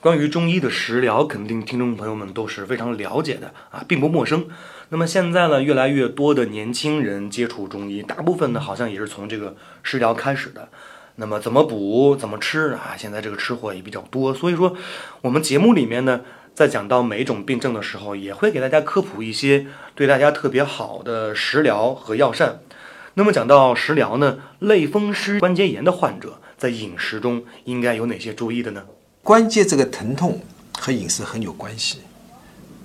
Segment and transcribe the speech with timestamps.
[0.00, 4.46] 关于中医的食疗，肯定听众朋友们都是非常了解的啊，并不陌生。
[4.90, 10.68] 那么现在呢，越来越多的年轻人接触中医，大部分呢好像也是从这个食疗开始的。
[11.16, 12.94] 那么怎么补，怎么吃啊？
[12.96, 14.76] 现在这个吃货也比较多，所以说
[15.20, 16.20] 我们节目里面呢，
[16.54, 22.60] 在讲到每一种病症的时候，也会给大家科普一些对大家特别好的食疗和药膳。
[23.14, 28.84] 那么讲到食疗呢，类风湿关节炎的患者在饮食中应该有哪些注意的呢？
[29.28, 30.40] 关节这个疼痛
[30.78, 31.98] 和饮食很有关系。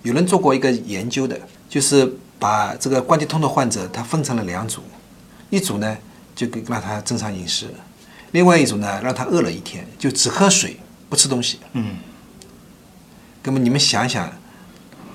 [0.02, 4.82] 有人做过一个研究的，就是把这个关节痛的患者他分成了两组，
[5.50, 5.98] 一组呢
[6.36, 7.74] 就给让他正常饮食，
[8.34, 10.76] 另外一组呢让他饿了一天，就只喝水
[11.08, 11.60] 不吃东西。
[11.72, 11.96] 嗯，
[13.44, 14.30] 那么你们想想，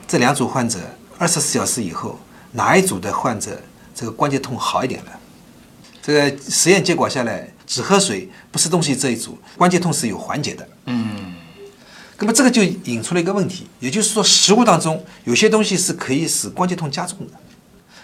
[0.06, 0.78] 这两组患者
[1.18, 2.18] 二十四小时以后，
[2.52, 3.60] 哪一组的患者
[3.94, 5.12] 这个关节痛好一点了？
[6.00, 10.68] 这个实验结果下来，只喝水不吃东西这一组关节痛是有缓解的。
[10.86, 11.34] 嗯，
[12.18, 17.32] 那么这个就引出了一个问题，也就是说，食物当中有些东西是可以使关节痛加重的。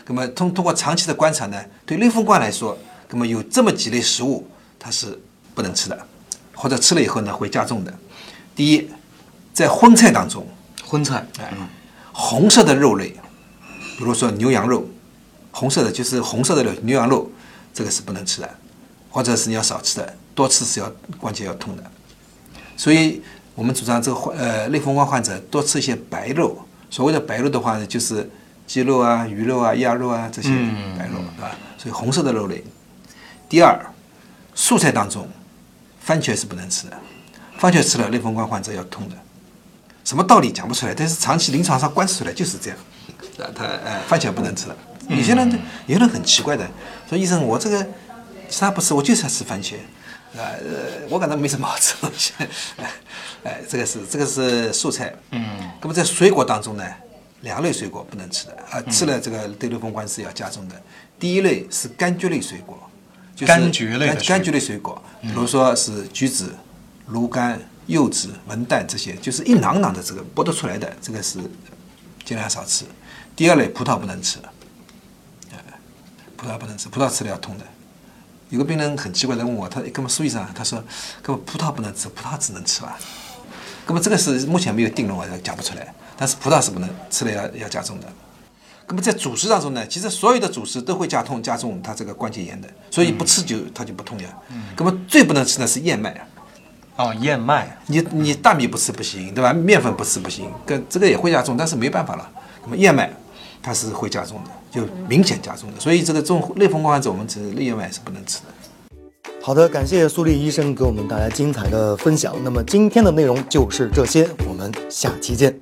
[0.06, 4.46] 那么通通过长期的观察呢，对类风关来说，那么有这么几类食物
[4.78, 5.18] 它是
[5.54, 6.06] 不能吃的，
[6.54, 7.94] 或者吃了以后呢会加重的。
[8.54, 8.86] 第一，
[9.54, 10.46] 在荤菜当中，
[10.84, 11.50] 荤菜，哎，
[12.12, 13.16] 红色的肉类，
[13.96, 14.86] 比如说牛羊肉，
[15.50, 17.30] 红色的就是红色的，牛羊肉，
[17.72, 18.50] 这个是不能吃的，
[19.14, 21.84] 或者是你要少吃的，多吃是要关节要痛的。
[22.76, 23.22] 所以
[23.54, 26.58] 我们主张这个患呃类风关患者多吃一些白肉。
[26.90, 28.28] 所谓的白肉的话呢，就是
[28.66, 30.48] 鸡肉啊、鱼肉啊、鸭肉啊这些
[30.98, 31.56] 白肉，对吧？
[31.78, 32.64] 所以红色的肉类。
[33.48, 33.78] 第二，
[34.56, 35.28] 蔬菜当中，
[36.00, 36.98] 番茄是不能吃的，
[37.56, 39.14] 番茄吃了类风关患者要痛的。
[40.02, 42.78] 什么道理讲不出来，但是长期临床上观察出来就是这样。
[43.38, 44.76] 啊，他呃番茄不能吃了。
[45.08, 46.68] 有些人有些人很奇怪的
[47.08, 47.86] 说，医生我这个
[48.54, 49.74] 其他不吃，我就是要吃番茄。
[50.36, 52.32] 啊呃，我感到没什么好吃的东西。
[52.76, 52.90] 哎
[53.42, 55.12] 哎，这个是这个是素菜。
[55.32, 56.84] 嗯，那么在水果当中呢，
[57.40, 60.80] 两类水果不能吃的啊，吃了这个对类风关是要加重的。
[61.18, 62.78] 第一类是柑橘类水果，
[63.34, 66.54] 就是柑橘类的柑柑橘类水果，比如说是橘子、
[67.08, 71.40] 芦柑、柚子、文旦这些，就是一囊囊的这个剥得出来的，这个是
[72.24, 72.84] 尽量少吃。
[73.34, 74.38] 第二类葡萄不能吃，
[75.52, 75.58] 哎，
[76.36, 77.64] 葡萄不能吃，葡萄吃了要痛的。
[78.50, 80.82] 有个病人很奇怪的问我，他跟我们苏医生啊，他说，
[81.22, 82.96] 根本葡萄不能吃，葡萄只能吃吧？
[83.86, 85.94] 那么这个是目前没有定论，我讲不出来。
[86.16, 88.06] 但是葡萄是不能吃了要要加重的。
[88.86, 94.28] 那么在主食当中呢，其实所有的主食都会加痛加重它这个关节炎的，所以不吃就它就不痛呀。
[94.76, 96.26] 那么最不能吃的是燕麦啊，
[96.96, 99.52] 哦，燕麦，你你大米不吃不行，对吧？
[99.52, 102.30] 面粉不吃不行，跟这个也会加重，但是没办法了。
[102.62, 103.10] 那么燕麦
[103.62, 105.78] 它是会加重的，就明显加重的。
[105.78, 108.46] 所以这个这种类风关患者，我们吃类燕麦是不能吃的。
[109.40, 112.34] 好的，感谢苏丽医生给我们带来精彩的分享。
[112.42, 115.54] 那么今天的内容就是这些，我们下期见。